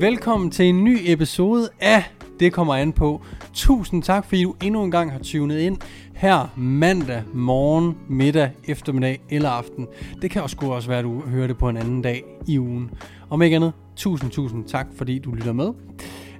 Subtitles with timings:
[0.00, 2.04] Velkommen til en ny episode af
[2.40, 3.22] Det kommer an på.
[3.54, 5.76] Tusind tak, fordi du endnu en gang har tunet ind
[6.14, 9.86] her mandag morgen, middag, eftermiddag eller aften.
[10.22, 12.90] Det kan også også være, at du hører det på en anden dag i ugen.
[13.30, 15.72] Om ikke andet, tusind, tusind tak, fordi du lytter med.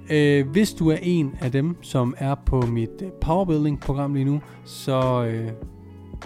[0.09, 4.41] Øh, hvis du er en af dem, som er på mit øh, powerbuilding-program lige nu,
[4.65, 5.49] så øh,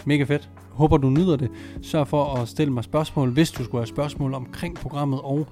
[0.06, 0.50] mega fedt.
[0.72, 1.50] Håber du nyder det.
[1.81, 5.20] Sørg for at stille mig spørgsmål, hvis du skulle have spørgsmål omkring programmet.
[5.23, 5.48] Og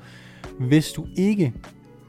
[0.59, 1.53] hvis du ikke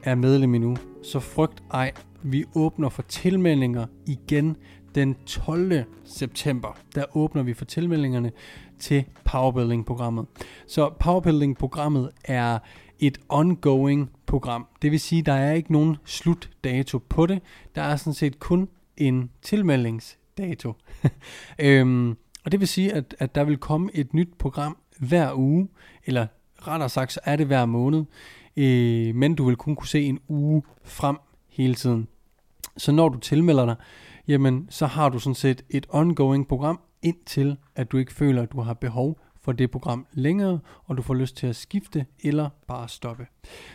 [0.03, 1.91] er medlem endnu, så frygt ej.
[2.23, 4.57] Vi åbner for tilmeldinger igen
[4.95, 5.83] den 12.
[6.05, 6.77] september.
[6.95, 8.31] Der åbner vi for tilmeldingerne
[8.79, 10.25] til Powerbuilding-programmet.
[10.67, 12.59] Så Powerbuilding-programmet er
[12.99, 14.67] et ongoing program.
[14.81, 17.41] Det vil sige, der er ikke nogen slutdato på det.
[17.75, 20.73] Der er sådan set kun en tilmeldingsdato.
[21.59, 25.67] øhm, og det vil sige, at, at der vil komme et nyt program hver uge,
[26.05, 26.27] eller
[26.67, 28.03] rettere sagt, så er det hver måned,
[28.57, 31.17] øh, men du vil kun kunne se en uge frem
[31.49, 32.07] hele tiden.
[32.77, 33.75] Så når du tilmelder dig,
[34.27, 38.51] jamen så har du sådan set et ongoing program, indtil at du ikke føler, at
[38.51, 42.49] du har behov for det program længere, og du får lyst til at skifte eller
[42.67, 43.27] bare stoppe.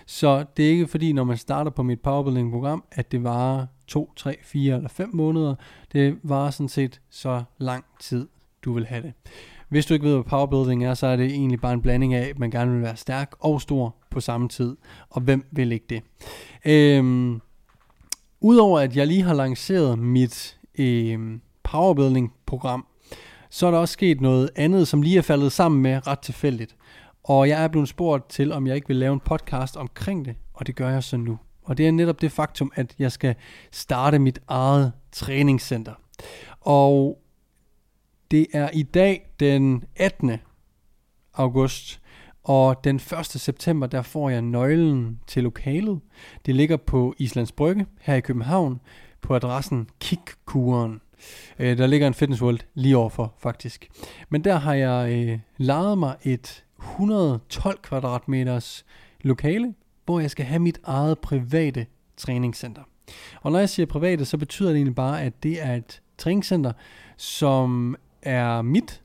[0.07, 3.67] Så det er ikke fordi, når man starter på mit powerbuilding program, at det varer
[3.87, 5.55] 2, 3, 4 eller 5 måneder.
[5.93, 8.29] Det varer sådan set så lang tid,
[8.65, 9.13] du vil have det.
[9.69, 12.29] Hvis du ikke ved, hvad powerbuilding er, så er det egentlig bare en blanding af,
[12.29, 14.77] at man gerne vil være stærk og stor på samme tid.
[15.11, 16.03] Og hvem vil ikke det?
[16.65, 17.41] Øhm,
[18.41, 22.87] Udover at jeg lige har lanceret mit øhm, powerbuilding-program,
[23.51, 26.77] så er der også sket noget andet, som lige er faldet sammen med ret tilfældigt.
[27.25, 30.35] Og jeg er blevet spurgt til, om jeg ikke vil lave en podcast omkring det,
[30.55, 31.39] og det gør jeg så nu.
[31.65, 33.35] Og det er netop det faktum, at jeg skal
[33.73, 35.95] starte mit eget træningscenter.
[36.61, 37.19] Og
[38.31, 40.33] det er i dag den 18.
[41.35, 42.01] august,
[42.45, 43.27] og den 1.
[43.27, 46.01] september, der får jeg nøglen til lokalet.
[46.47, 48.81] Det ligger på Islands Brygge her i København,
[49.21, 51.01] på adressen Kikkuren.
[51.59, 53.89] Øh, der ligger en Fitness World lige overfor, faktisk.
[54.29, 58.85] Men der har jeg øh, lejet mig et 112 kvadratmeters
[59.21, 59.75] lokale,
[60.05, 61.87] hvor jeg skal have mit eget private
[62.17, 62.83] træningscenter.
[63.43, 66.73] Og når jeg siger private, så betyder det egentlig bare, at det er et træningscenter,
[67.17, 69.03] som er mit,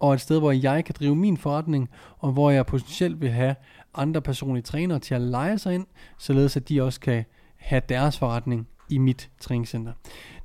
[0.00, 1.88] og et sted, hvor jeg kan drive min forretning,
[2.18, 3.54] og hvor jeg potentielt vil have
[3.94, 5.86] andre personlige trænere til at lege sig ind,
[6.18, 7.24] således at de også kan
[7.56, 9.92] have deres forretning i mit træningscenter.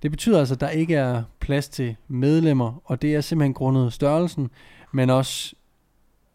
[0.04, 3.94] Det betyder altså, at der ikke er plads til medlemmer, og det er simpelthen grundet
[3.94, 4.50] størrelsen,
[4.92, 5.56] men også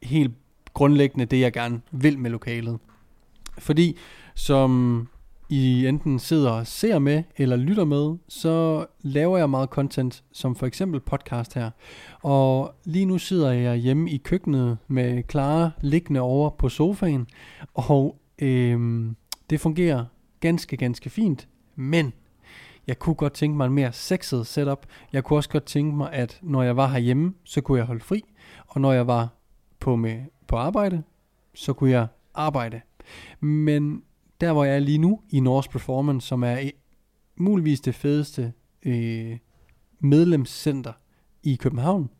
[0.03, 0.35] helt
[0.75, 2.79] grundlæggende det, jeg gerne vil med lokalet.
[3.59, 3.97] Fordi
[4.35, 5.09] som
[5.55, 10.57] i enten sidder og ser med eller lytter med, så laver jeg meget content, som
[10.57, 11.71] for eksempel podcast her.
[12.23, 17.27] Og lige nu sidder jeg hjemme i køkkenet med Clara liggende over på sofaen,
[17.75, 19.17] og øhm,
[19.51, 20.05] det fungerer
[20.41, 21.49] ganske, ganske fint.
[21.77, 22.13] Men
[22.87, 24.87] jeg kunne godt tænke mig en mere sexet setup.
[25.13, 28.05] Jeg kunne også godt tænke mig, at når jeg var herhjemme, så kunne jeg holde
[28.05, 28.23] fri.
[28.67, 29.29] Og når jeg var
[29.81, 31.03] på, med, på arbejde,
[31.55, 32.81] så kunne jeg arbejde.
[33.41, 34.03] Men
[34.45, 36.71] der hvor jeg er lige nu i Norse Performance, som er
[37.37, 38.53] muligvis det fedeste
[38.87, 39.39] øh,
[40.01, 40.93] medlemscenter
[41.43, 42.11] i København,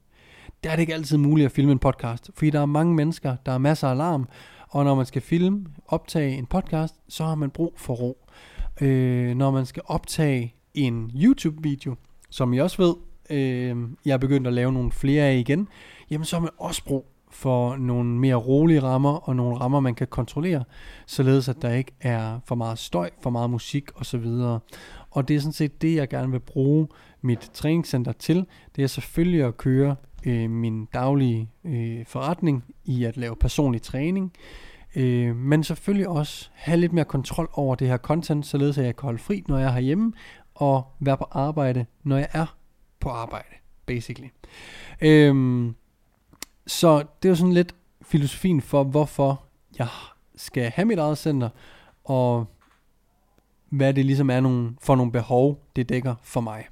[0.65, 3.37] der er det ikke altid muligt at filme en podcast, fordi der er mange mennesker,
[3.47, 4.29] der er masser af alarm,
[4.69, 8.27] og når man skal filme, optage en podcast, så har man brug for ro.
[8.81, 11.95] Øh, når man skal optage en YouTube-video,
[12.31, 12.95] som I også ved,
[13.31, 15.69] øh, jeg er begyndt at lave nogle flere af igen,
[16.11, 19.95] jamen så har man også brug for nogle mere rolige rammer og nogle rammer, man
[19.95, 20.65] kan kontrollere,
[21.07, 24.27] således at der ikke er for meget støj, for meget musik osv.
[25.11, 26.89] Og det er sådan set det, jeg gerne vil bruge
[27.21, 28.47] mit træningscenter til.
[28.77, 29.97] Det er selvfølgelig at køre
[30.27, 34.33] øh, min daglige øh, forretning i at lave personlig træning,
[34.97, 38.97] øh, men selvfølgelig også have lidt mere kontrol over det her content, således at jeg
[38.97, 40.13] kan holde fri, når jeg er herhjemme,
[40.55, 42.57] og være på arbejde, når jeg er
[43.01, 43.55] på arbejde,
[43.87, 44.29] basically.
[45.01, 45.35] Øh,
[46.67, 49.45] så det er jo sådan lidt filosofien for, hvorfor
[49.79, 49.89] jeg
[50.37, 51.49] skal have mit eget center,
[52.05, 52.47] og
[53.71, 56.65] hvad det ligesom er nogle, for nogle behov, det dækker for mig.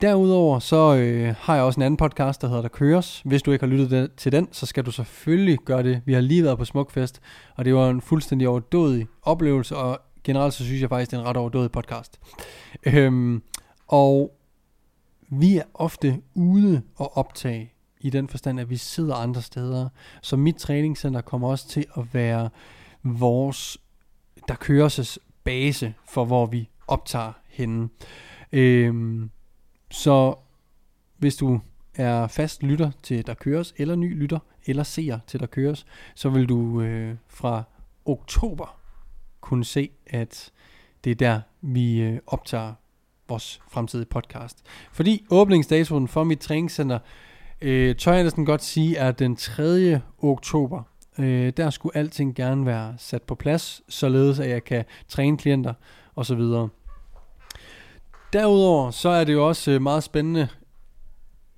[0.00, 3.22] Derudover så øh, har jeg også en anden podcast, der hedder Der Køres.
[3.24, 6.02] Hvis du ikke har lyttet til den, så skal du selvfølgelig gøre det.
[6.04, 7.20] Vi har lige været på Smukfest,
[7.56, 11.20] og det var en fuldstændig overdådig oplevelse, og generelt så synes jeg faktisk, det er
[11.20, 12.20] en ret overdådig podcast.
[12.86, 13.42] Øhm,
[13.86, 14.30] og
[15.30, 17.73] vi er ofte ude og optage
[18.04, 19.88] i den forstand, at vi sidder andre steder.
[20.22, 22.50] Så mit træningscenter kommer også til at være
[23.02, 23.78] vores,
[24.48, 27.88] der køres base for, hvor vi optager henne.
[28.52, 29.30] Øhm,
[29.90, 30.34] så
[31.16, 31.60] hvis du
[31.94, 36.28] er fast lytter til Der Køres, eller ny lytter, eller seer til Der Køres, så
[36.28, 37.62] vil du øh, fra
[38.04, 38.80] oktober
[39.40, 40.50] kunne se, at
[41.04, 42.72] det er der, vi øh, optager
[43.28, 44.62] vores fremtidige podcast.
[44.92, 46.98] Fordi åbningsdatoen for mit træningscenter,
[47.64, 50.00] øh, tør jeg næsten godt sige, at den 3.
[50.18, 50.82] oktober.
[51.18, 55.74] Øh, der skulle alting gerne være sat på plads, således at jeg kan træne klienter
[56.16, 56.40] osv.
[58.32, 60.48] Derudover så er det jo også øh, meget spændende,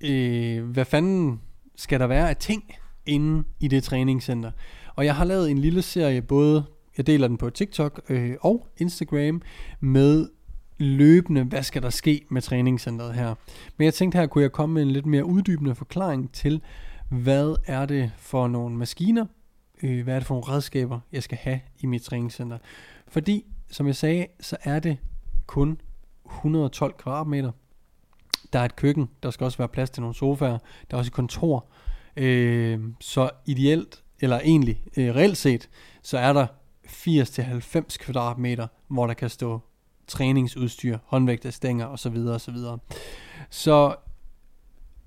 [0.01, 1.41] øh, hvad fanden
[1.75, 2.75] skal der være af ting
[3.05, 4.51] inde i det træningscenter.
[4.95, 6.63] Og jeg har lavet en lille serie, både
[6.97, 9.41] jeg deler den på TikTok øh, og Instagram,
[9.79, 10.27] med
[10.77, 13.35] løbende, hvad skal der ske med træningscenteret her.
[13.77, 16.61] Men jeg tænkte her, kunne jeg komme med en lidt mere uddybende forklaring til,
[17.09, 19.25] hvad er det for nogle maskiner,
[19.83, 22.57] øh, hvad er det for nogle redskaber, jeg skal have i mit træningscenter.
[23.07, 24.97] Fordi, som jeg sagde, så er det
[25.45, 25.81] kun
[26.25, 27.51] 112 kvadratmeter.
[28.53, 30.57] Der er et køkken, der skal også være plads til nogle sofaer,
[30.91, 31.65] der er også et kontor.
[32.17, 35.69] Øh, så ideelt, eller egentlig øh, reelt set,
[36.01, 36.47] så er der
[36.85, 39.61] 80-90 kvadratmeter, hvor der kan stå
[40.07, 42.17] træningsudstyr, håndvægtestænger osv.
[42.17, 42.55] osv.
[43.49, 43.95] Så,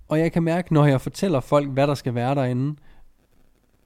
[0.08, 2.76] og jeg kan mærke, når jeg fortæller folk, hvad der skal være derinde,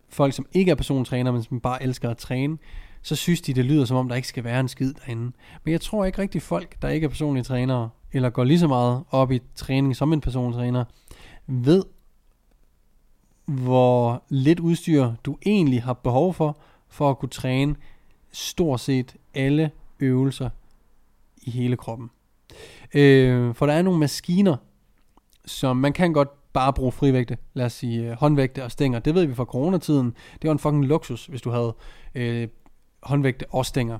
[0.09, 2.59] folk som ikke er persontræner, men som bare elsker at træne,
[3.03, 5.33] så synes de, det lyder som om, der ikke skal være en skid derinde.
[5.65, 8.69] Men jeg tror ikke rigtig folk, der ikke er personlige trænere, eller går lige så
[8.69, 10.85] meget op i træning som en persontræner,
[11.47, 11.85] ved,
[13.45, 16.57] hvor lidt udstyr du egentlig har behov for,
[16.89, 17.77] for at kunne træne
[18.33, 19.71] stort set alle
[20.01, 20.51] øvelser
[21.45, 22.11] i hele kroppen.
[22.95, 24.57] Øh, for der er nogle maskiner,
[25.47, 28.99] som man kan godt bare bruge frivægte, lad os sige øh, håndvægte og stænger.
[28.99, 30.15] Det ved vi fra coronatiden.
[30.43, 31.75] Det var en fucking luksus, hvis du havde
[32.15, 32.49] øh,
[33.03, 33.99] håndvægte og stænger.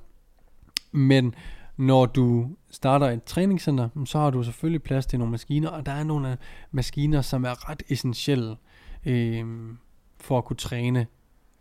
[0.93, 1.35] Men
[1.77, 5.93] når du starter et træningscenter, så har du selvfølgelig plads til nogle maskiner, og der
[5.93, 6.37] er nogle øh,
[6.71, 8.57] maskiner, som er ret essentielle
[9.05, 9.47] øh,
[10.21, 11.07] for at kunne træne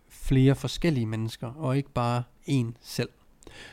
[0.09, 3.09] flere forskellige mennesker, og ikke bare en selv.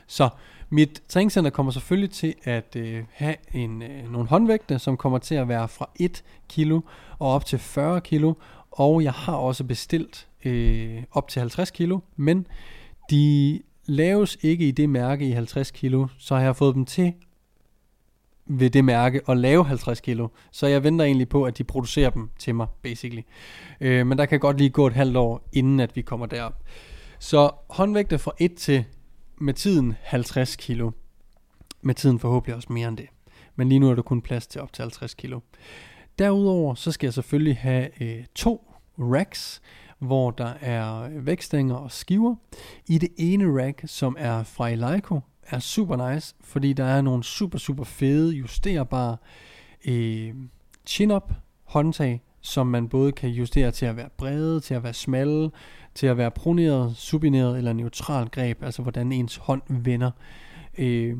[0.06, 0.28] Så
[0.70, 5.34] mit træningscenter kommer selvfølgelig til at øh, have en, øh, nogle håndvægte, som kommer til
[5.34, 6.80] at være fra 1 kilo
[7.18, 8.34] og op til 40 kilo,
[8.70, 12.46] og jeg har også bestilt øh, op til 50 kilo, men
[13.10, 17.14] de laves ikke i det mærke i 50 kilo, så har jeg fået dem til
[18.46, 20.28] ved det mærke at lave 50 kilo.
[20.50, 23.22] Så jeg venter egentlig på, at de producerer dem til mig, basically.
[23.80, 26.54] Øh, men der kan godt lige gå et halvt år, inden at vi kommer derop.
[27.18, 28.84] Så håndvægte fra 1 til
[29.40, 30.90] med tiden 50 kilo.
[31.82, 33.06] Med tiden forhåbentlig også mere end det.
[33.56, 35.40] Men lige nu er der kun plads til op til 50 kilo.
[36.18, 39.62] Derudover så skal jeg selvfølgelig have øh, to racks,
[39.98, 42.34] hvor der er vækstænger og skiver.
[42.88, 47.24] I det ene rack, som er fra Eleiko, er super nice, fordi der er nogle
[47.24, 49.16] super, super fede, justerbare
[49.84, 50.34] øh,
[50.86, 51.32] chin-up
[51.64, 55.50] håndtag, som man både kan justere til at være brede, til at være smalle,
[55.94, 60.10] til at være proneret, subineret eller neutralt greb, altså hvordan ens hånd vender.
[60.78, 61.16] Øh,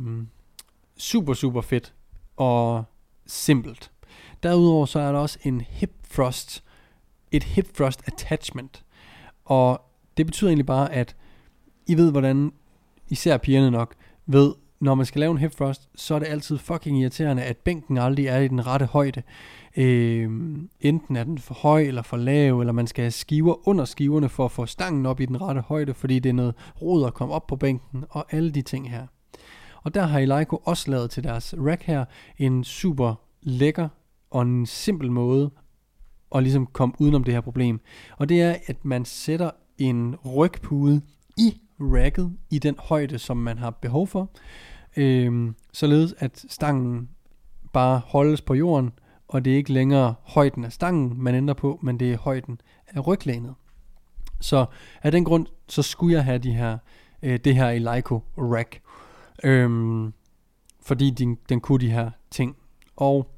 [0.97, 1.95] super, super fedt
[2.37, 2.85] og
[3.27, 3.91] simpelt.
[4.43, 6.65] Derudover så er der også en hip thrust,
[7.31, 8.85] et hip thrust attachment.
[9.45, 9.81] Og
[10.17, 11.17] det betyder egentlig bare, at
[11.87, 12.53] I ved, hvordan
[13.09, 13.95] især pigerne nok
[14.27, 17.57] ved, når man skal lave en hip thrust, så er det altid fucking irriterende, at
[17.57, 19.23] bænken aldrig er i den rette højde.
[19.77, 20.31] Øh,
[20.81, 24.29] enten er den for høj eller for lav, eller man skal have skiver under skiverne
[24.29, 27.15] for at få stangen op i den rette højde, fordi det er noget rod at
[27.15, 29.07] komme op på bænken, og alle de ting her.
[29.83, 32.05] Og der har Eleiko også lavet til deres rack her
[32.39, 33.89] en super lækker
[34.31, 35.51] og en simpel måde
[36.35, 37.81] at ligesom komme udenom det her problem.
[38.19, 41.01] Og det er, at man sætter en rygpude
[41.39, 44.31] i racket i den højde, som man har behov for,
[44.97, 47.09] øh, således at stangen
[47.73, 48.91] bare holdes på jorden,
[49.31, 52.61] og det er ikke længere højden af stangen, man ændrer på, men det er højden
[52.87, 53.55] af ryglænet.
[54.41, 54.67] Så
[55.03, 56.79] af den grund, så skulle jeg have de her,
[57.23, 58.81] øh, det her Eleiko rack,
[59.45, 60.13] øhm,
[60.83, 62.57] fordi den, den kunne de her ting.
[62.97, 63.31] Og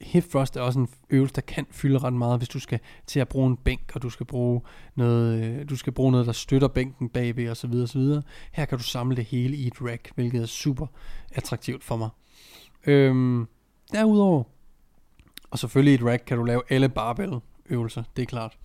[0.00, 3.20] hip thrust er også en øvelse, der kan fylde ret meget, hvis du skal til
[3.20, 4.60] at bruge en bænk, og du skal bruge
[4.94, 7.98] noget, øh, du skal bruge noget, der støtter bænken bagved, og så videre, og så
[7.98, 8.22] videre.
[8.52, 10.86] Her kan du samle det hele i et rack, hvilket er super
[11.32, 12.08] attraktivt for mig.
[12.86, 13.46] Øhm,
[13.92, 14.42] derudover,
[15.50, 18.58] og selvfølgelig i et rack kan du lave alle barbell øvelser, det er klart.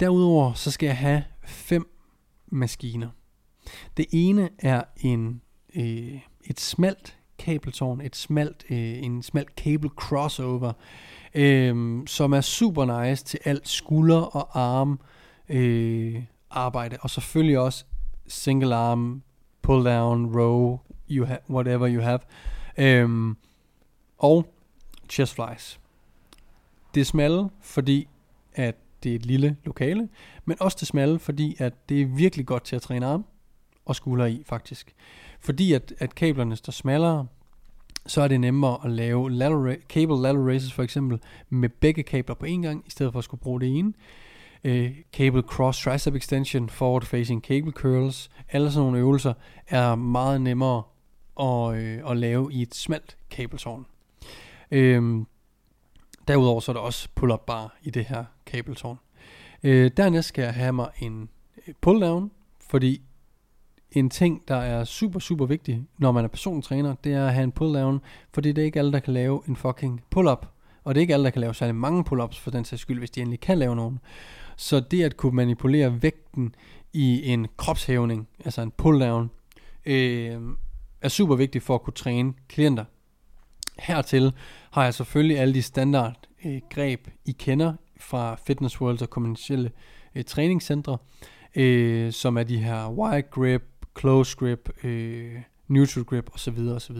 [0.00, 1.90] Derudover, så skal jeg have fem
[2.46, 3.08] maskiner.
[3.96, 5.42] Det ene er en,
[5.74, 10.72] øh, et smalt kabeltårn, et smalt, øh, en smalt cable crossover,
[11.34, 15.00] øh, som er super nice til alt skulder og arm
[15.48, 17.84] øh, arbejde, og selvfølgelig også
[18.26, 19.22] single arm,
[19.62, 20.78] pull down, row,
[21.10, 22.18] you have, whatever you have,
[22.78, 23.34] øh,
[24.20, 24.46] og
[25.08, 25.80] chest flies.
[26.94, 28.08] Det er smalle, fordi
[28.54, 30.08] at det er et lille lokale,
[30.44, 33.24] men også det smalle, fordi at det er virkelig godt til at træne arm,
[33.84, 34.94] og skuldre i, faktisk.
[35.40, 37.26] Fordi at, at kablerne står smallere,
[38.06, 42.34] så er det nemmere at lave lateral, cable lateral raises for eksempel med begge kabler
[42.34, 43.92] på en gang, i stedet for at skulle bruge det ene.
[44.64, 49.32] Uh, cable cross tricep extension, forward facing cable curls, alle sådan nogle øvelser
[49.68, 50.82] er meget nemmere
[51.40, 53.86] at, øh, at lave i et smalt kabeltårn.
[54.70, 55.26] Øhm,
[56.28, 58.98] derudover så er der også pull-up bar i det her kabeltårn.
[59.62, 61.28] Øh, dernæst skal jeg have mig en
[61.66, 62.30] øh, pull-down,
[62.70, 63.02] fordi
[63.92, 67.44] en ting, der er super, super vigtig, når man er persontræner, det er at have
[67.44, 67.98] en pull-down,
[68.34, 70.46] fordi det er ikke alle, der kan lave en fucking pull-up.
[70.84, 72.98] Og det er ikke alle, der kan lave særlig mange pull-ups for den sags skyld,
[72.98, 73.98] hvis de endelig kan lave nogen.
[74.56, 76.54] Så det at kunne manipulere vægten
[76.92, 79.28] i en kropshævning, altså en pull-down,
[79.86, 80.40] øh,
[81.00, 82.84] er super vigtigt for at kunne træne klienter.
[83.80, 84.32] Hertil
[84.70, 89.70] har jeg selvfølgelig alle de standard øh, greb, I kender fra Fitness World og kommersielle
[90.14, 90.98] øh, træningscentre,
[91.54, 93.62] øh, som er de her wide grip,
[93.98, 95.36] close grip, øh,
[95.68, 96.58] neutral grip osv.
[96.58, 96.96] osv.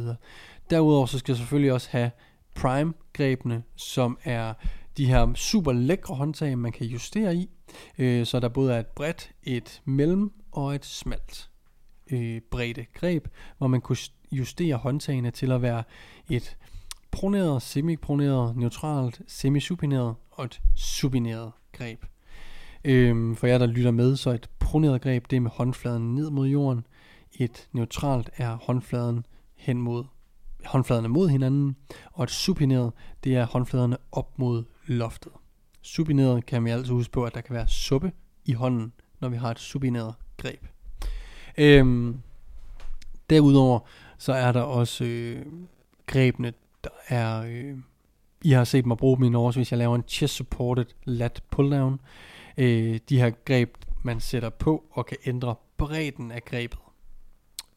[0.70, 2.10] Derudover så skal jeg selvfølgelig også have
[2.54, 4.54] prime grebene, som er
[4.96, 7.50] de her super lækre håndtag, man kan justere i.
[7.98, 11.49] Øh, så der både er et bredt, et mellem og et smalt
[12.12, 13.98] øh, bredde greb, hvor man kunne
[14.32, 15.82] justere håndtagene til at være
[16.30, 16.56] et
[17.10, 22.04] proneret, semiproneret, neutralt, semisupineret og et supineret greb.
[22.84, 26.30] Øhm, for jer, der lytter med, så et proneret greb, det er med håndfladen ned
[26.30, 26.86] mod jorden.
[27.32, 29.26] Et neutralt er håndfladen
[29.56, 30.04] hen mod
[30.64, 31.76] håndfladerne mod hinanden,
[32.12, 32.92] og et supineret,
[33.24, 35.32] det er håndfladerne op mod loftet.
[35.82, 38.12] Supineret kan vi altid huske på, at der kan være suppe
[38.44, 40.66] i hånden, når vi har et supineret greb.
[41.58, 42.20] Øhm,
[43.30, 43.80] derudover
[44.18, 45.46] så er der også øh,
[46.06, 46.52] grebene,
[46.84, 47.42] der er...
[47.42, 47.76] Øh,
[48.42, 51.42] I har set mig bruge dem i Norge, hvis jeg laver en chest supported lat
[51.50, 52.00] pulldown.
[52.58, 56.78] Øh, de her greb, man sætter på og kan ændre bredden af grebet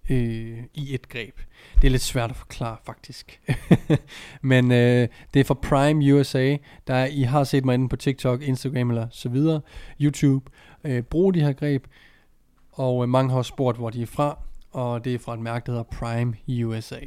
[0.10, 1.40] øh, i et greb.
[1.82, 3.42] Det er lidt svært at forklare faktisk.
[4.42, 6.58] Men øh, det er fra Prime USA.
[6.88, 9.62] Der I har set mig inde på TikTok, Instagram eller så videre,
[10.02, 10.52] YouTube.
[10.84, 11.86] Øh, brug de her greb.
[12.74, 14.40] Og øh, mange har også spurgt, hvor de er fra.
[14.72, 17.00] Og det er fra et mærke, der hedder Prime USA.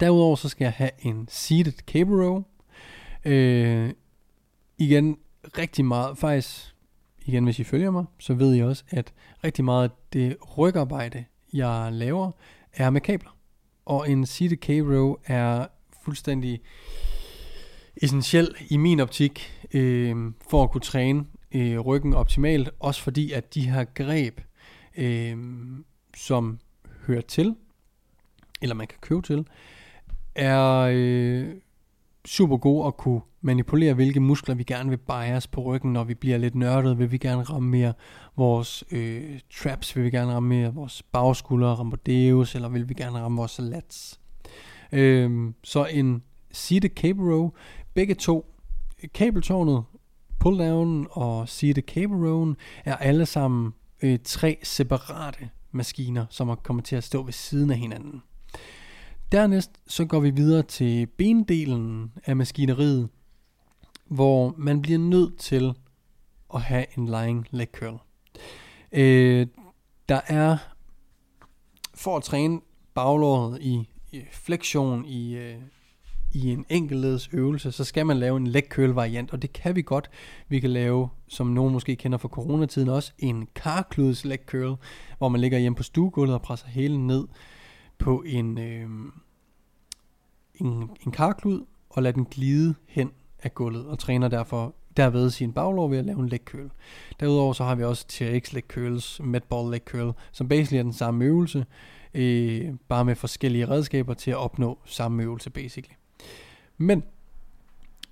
[0.00, 2.42] Derudover så skal jeg have en seated cable row.
[3.24, 3.92] Øh,
[4.78, 5.16] igen,
[5.58, 6.74] rigtig meget, faktisk,
[7.24, 9.12] igen hvis I følger mig, så ved I også, at
[9.44, 12.30] rigtig meget af det rygarbejde, jeg laver,
[12.72, 13.36] er med kabler.
[13.84, 15.66] Og en seated cable row er
[16.04, 16.60] fuldstændig
[17.96, 20.16] essentiel i min optik øh,
[20.50, 22.70] for at kunne træne øh, ryggen optimalt.
[22.80, 24.40] Også fordi at de her greb,
[24.96, 25.36] øh,
[26.16, 26.58] som
[27.06, 27.56] hører til,
[28.62, 29.46] eller man kan købe til,
[30.34, 31.54] er øh,
[32.26, 36.14] super gode at kunne manipulere, hvilke muskler vi gerne vil bias på ryggen, når vi
[36.14, 37.92] bliver lidt nørdet, vil vi gerne ramme mere
[38.36, 42.94] vores øh, traps, vil vi gerne ramme mere vores bagskuldre, ramme deus, eller vil vi
[42.94, 44.20] gerne ramme vores lats.
[44.92, 46.22] Øh, så en
[46.52, 47.50] seated cable row,
[47.94, 48.52] begge to,
[49.14, 49.84] kabeltårnet,
[50.38, 56.96] Pulldown og seated cable rowen, er alle sammen øh, tre separate maskiner, som kommer til
[56.96, 58.22] at stå ved siden af hinanden.
[59.32, 63.08] Dernæst så går vi videre til bendelen af maskineriet,
[64.04, 65.74] hvor man bliver nødt til
[66.54, 67.98] at have en lying leg curl.
[68.92, 69.46] Øh,
[70.08, 70.56] der er,
[71.94, 72.60] for at træne
[72.94, 75.56] baglåret i, øh, i flektion, i, øh,
[76.36, 79.76] i en enkeltledes øvelse, så skal man lave en leg curl variant, og det kan
[79.76, 80.10] vi godt.
[80.48, 84.76] Vi kan lave, som nogen måske kender fra coronatiden også, en karkludes leg curl,
[85.18, 87.24] hvor man ligger hjemme på stuegulvet og presser hele ned
[87.98, 88.88] på en, øh,
[90.54, 93.10] en, en karklud, og lader den glide hen
[93.42, 96.70] af gulvet, og træner derfor derved sin baglov ved at lave en leg curl.
[97.20, 100.92] Derudover så har vi også TRX leg curls, medball leg curl, som basically er den
[100.92, 101.66] samme øvelse,
[102.14, 105.94] øh, bare med forskellige redskaber til at opnå samme øvelse basically.
[106.78, 107.02] Men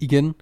[0.01, 0.35] igen,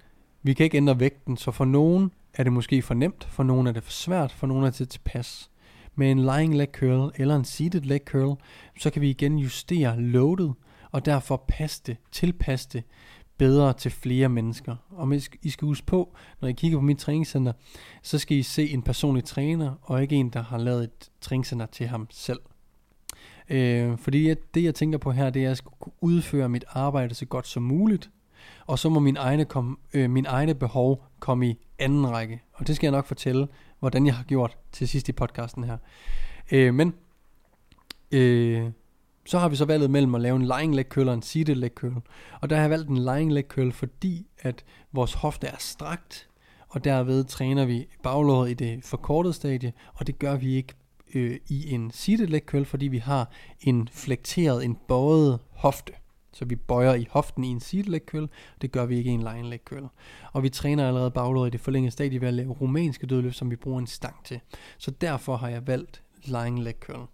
[0.43, 3.67] vi kan ikke ændre vægten, så for nogen er det måske for nemt, for nogen
[3.67, 5.49] er det for svært, for nogen er det tilpas.
[5.95, 8.37] Med en lying leg curl eller en seated leg curl,
[8.79, 10.53] så kan vi igen justere loadet,
[10.91, 12.83] og derfor passe det, tilpasse det
[13.37, 14.75] bedre til flere mennesker.
[14.89, 17.53] Og I skal huske på, når I kigger på mit træningscenter,
[18.01, 21.65] så skal I se en personlig træner, og ikke en, der har lavet et træningscenter
[21.65, 22.39] til ham selv.
[23.49, 26.65] Øh, fordi det, jeg tænker på her, det er, at jeg skal kunne udføre mit
[26.69, 28.09] arbejde så godt som muligt,
[28.65, 32.41] og så må min egne, kom, øh, min egne behov komme i anden række.
[32.53, 33.47] Og det skal jeg nok fortælle,
[33.79, 35.77] hvordan jeg har gjort til sidst i podcasten her.
[36.51, 36.93] Øh, men
[38.11, 38.71] øh,
[39.25, 41.55] så har vi så valget mellem at lave en lying leg curl og en seated
[41.55, 42.01] leg curl.
[42.41, 46.29] Og der har jeg valgt en lying leg curl, fordi at vores hofte er strakt,
[46.69, 50.73] og derved træner vi baglåret i det forkortede stadie, og det gør vi ikke
[51.15, 55.93] øh, i en seated leg curl, fordi vi har en flekteret, en bøjet hofte.
[56.33, 58.29] Så vi bøjer i hoften i en seated leg curl,
[58.61, 59.87] det gør vi ikke i en lying leg curl.
[60.31, 63.51] Og vi træner allerede baglåret i det forlængede stadie ved at lave romanske dødløft, som
[63.51, 64.39] vi bruger en stang til.
[64.77, 67.07] Så derfor har jeg valgt lying leg curl.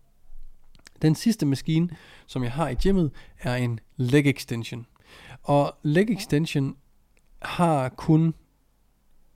[1.01, 1.89] Den sidste maskine,
[2.27, 4.85] som jeg har i gymmet, er en leg extension.
[5.43, 6.77] Og leg extension
[7.41, 8.33] har kun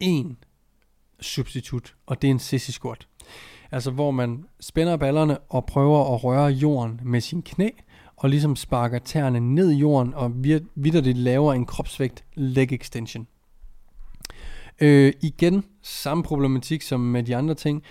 [0.04, 0.36] én
[1.20, 3.08] substitut, og det er en sissy squat.
[3.74, 7.70] Altså hvor man spænder ballerne og prøver at røre jorden med sin knæ,
[8.16, 10.32] og ligesom sparker tæerne ned i jorden, og
[10.76, 13.28] vidderligt laver en kropsvægt leg extension.
[14.82, 17.84] Øh, igen, samme problematik som med de andre ting.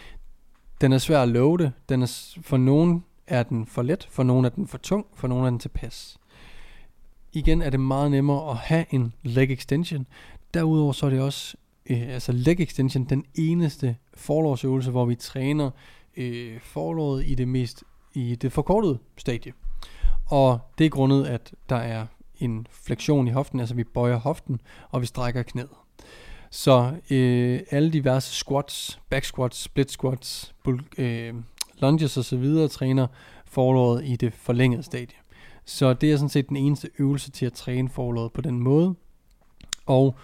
[0.81, 1.73] Den er svær at loade.
[1.89, 5.29] Den er, for nogen er den for let, for nogen er den for tung, for
[5.29, 6.19] nogen er den tilpas.
[7.33, 10.07] Igen er det meget nemmere at have en leg extension.
[10.55, 11.57] Derudover så er det også
[11.93, 15.71] øh, altså leg extension den eneste forlovsøvelse, hvor vi træner
[16.17, 17.85] øh, forlovet i det mest
[18.15, 19.53] i det forkortede stadie.
[20.27, 22.07] Og det er grundet, at der er
[22.39, 25.69] en fleksion i hoften, altså vi bøjer hoften, og vi strækker knæet.
[26.51, 31.35] Så øh, alle diverse squats, back squats, split squats, bul- øh,
[31.79, 32.69] lunges osv.
[32.71, 33.07] træner
[33.45, 35.17] forlåret i det forlængede stadie.
[35.65, 38.95] Så det er sådan set den eneste øvelse til at træne forlåret på den måde.
[39.87, 40.17] Og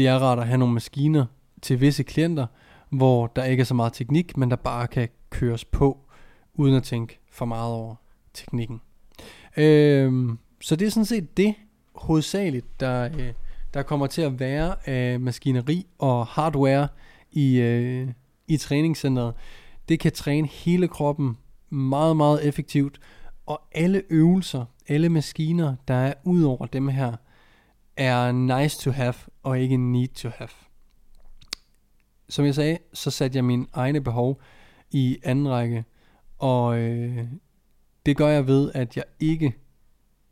[0.00, 1.26] det er rart at have nogle maskiner
[1.62, 2.46] til visse klienter,
[2.90, 5.98] hvor der ikke er så meget teknik, men der bare kan køres på,
[6.54, 7.94] uden at tænke for meget over
[8.34, 8.80] teknikken.
[9.56, 11.54] Øhm, så det er sådan set det
[11.94, 13.32] hovedsageligt, der, øh,
[13.74, 16.88] der kommer til at være af maskineri og hardware
[17.32, 18.08] i, øh,
[18.48, 19.34] i træningscenteret.
[19.88, 21.36] Det kan træne hele kroppen
[21.70, 23.00] meget, meget effektivt,
[23.46, 27.16] og alle øvelser, alle maskiner, der er ud over dem her,
[28.00, 30.48] er nice to have, og ikke need to have.
[32.28, 34.40] Som jeg sagde, så satte jeg mine egne behov
[34.90, 35.84] i anden række,
[36.38, 37.24] og øh,
[38.06, 39.54] det gør jeg ved, at jeg ikke,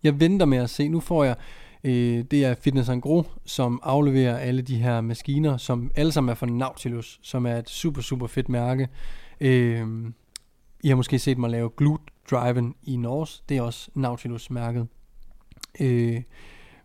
[0.03, 1.37] jeg venter med at se, nu får jeg,
[1.85, 6.35] øh, det er Fitness Gro, som afleverer alle de her maskiner, som alle sammen er
[6.35, 8.89] fra Nautilus, som er et super, super fedt mærke.
[9.41, 9.87] Øh,
[10.85, 14.89] I har måske set mig lave Glute Driven i Norge, det er også Nautilus-mærket.
[15.81, 16.23] Øh,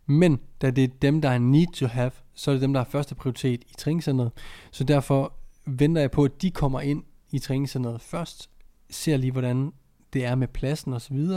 [0.05, 2.79] men da det er dem, der er need to have, så er det dem, der
[2.79, 4.31] har første prioritet i træningscenteret.
[4.71, 5.33] Så derfor
[5.65, 8.49] venter jeg på, at de kommer ind i træningscenteret først,
[8.89, 9.71] ser lige, hvordan
[10.13, 11.27] det er med pladsen osv.,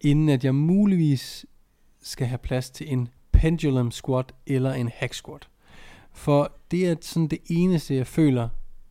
[0.00, 1.46] inden at jeg muligvis
[2.02, 5.48] skal have plads til en pendulum squat eller en hack squat.
[6.12, 8.48] For det er sådan det eneste, jeg føler,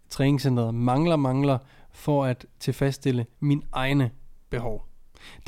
[0.10, 1.58] træningscenteret mangler, mangler
[1.92, 4.12] for at tilfredsstille min egne
[4.50, 4.86] behov.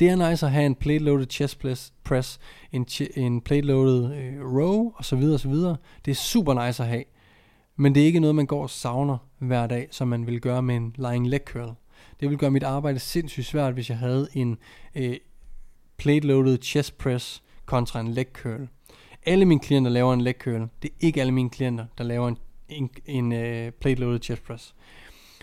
[0.00, 2.40] Det er nice at have en plate-loaded chest press, press
[2.72, 5.22] en, en plate-loaded øh, row osv.
[5.22, 5.54] osv.
[6.04, 7.04] Det er super nice at have.
[7.76, 10.62] Men det er ikke noget, man går og savner hver dag, som man vil gøre
[10.62, 11.74] med en lying leg curl.
[12.20, 14.58] Det vil gøre mit arbejde sindssygt svært, hvis jeg havde en
[14.94, 15.16] øh,
[15.96, 18.68] plate-loaded chest press kontra en leg curl.
[19.26, 20.68] Alle mine klienter laver en leg curl.
[20.82, 24.74] Det er ikke alle mine klienter, der laver en, en, en øh, plate-loaded chest press.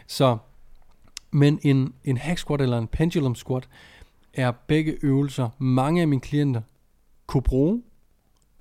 [0.07, 0.37] Så,
[1.31, 3.69] men en, en hack squat eller en pendulum squat
[4.35, 6.61] er begge øvelser, mange af mine klienter
[7.27, 7.81] kunne bruge,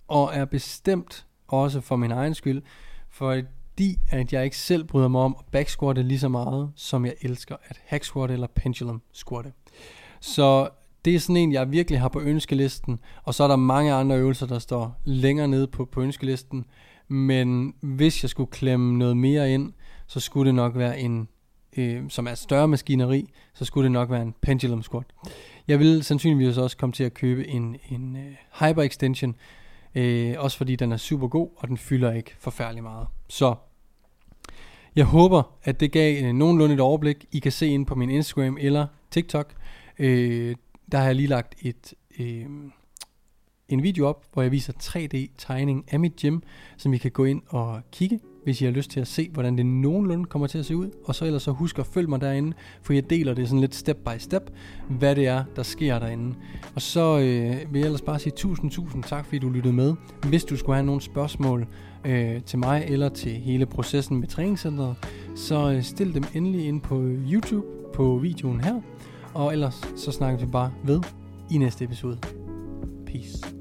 [0.08, 2.62] og er bestemt også for min egen skyld,
[3.10, 7.14] fordi at jeg ikke selv bryder mig om at backsquatte lige så meget, som jeg
[7.20, 9.52] elsker at hack squat eller pendulum squatte.
[10.20, 10.68] Så
[11.04, 14.18] det er sådan en, jeg virkelig har på ønskelisten, og så er der mange andre
[14.18, 16.64] øvelser, der står længere nede på, på ønskelisten,
[17.08, 19.72] men hvis jeg skulle klemme noget mere ind,
[20.06, 21.28] så skulle det nok være en,
[21.76, 25.06] øh, som er større maskineri, så skulle det nok være en pendulum squat.
[25.68, 29.36] Jeg vil sandsynligvis også komme til at købe en, en uh, Hyper Extension,
[29.96, 33.06] uh, også fordi den er super god, og den fylder ikke forfærdelig meget.
[33.28, 33.54] Så
[34.96, 37.24] jeg håber, at det gav uh, nogenlunde et overblik.
[37.32, 39.54] I kan se ind på min Instagram eller TikTok.
[39.98, 40.06] Uh,
[40.92, 42.26] der har jeg lige lagt et, uh,
[43.68, 46.38] en video op, hvor jeg viser 3D-tegning af mit gym,
[46.76, 49.58] som I kan gå ind og kigge hvis I har lyst til at se, hvordan
[49.58, 50.90] det nogenlunde kommer til at se ud.
[51.04, 52.52] Og så ellers så husk at følge mig derinde,
[52.82, 54.50] for jeg deler det sådan lidt step by step,
[54.88, 56.34] hvad det er, der sker derinde.
[56.74, 59.94] Og så øh, vil jeg ellers bare sige tusind, tusind tak, fordi du lyttede med.
[60.28, 61.66] Hvis du skulle have nogle spørgsmål
[62.04, 64.96] øh, til mig eller til hele processen med træningscenteret,
[65.34, 67.02] så øh, stil dem endelig ind på
[67.32, 68.80] YouTube på videoen her.
[69.34, 71.00] Og ellers så snakker vi bare ved
[71.50, 72.18] i næste episode.
[73.06, 73.53] Peace.